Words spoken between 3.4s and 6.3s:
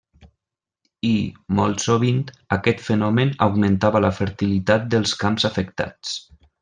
augmentava la fertilitat dels camps afectats.